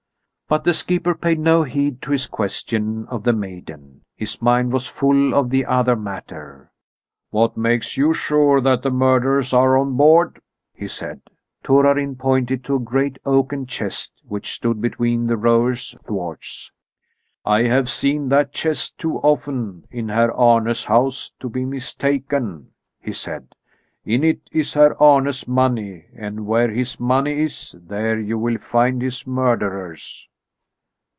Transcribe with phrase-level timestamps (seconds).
[0.49, 4.85] But the skipper paid no heed to his question of the maiden; his mind was
[4.85, 6.73] full of the other matter.
[7.29, 10.39] "What makes you sure that the murderers are on board?"
[10.73, 11.21] he said.
[11.63, 16.73] Torarin pointed to a great oaken chest which stood between the rowers' thwarts.
[17.45, 23.13] "I have seen that chest too often in Herr Arne's house to be mistaken," he
[23.13, 23.55] said.
[24.03, 29.01] "In it is Herr Arne's money, and where his money is, there you will find
[29.01, 30.27] his murderers."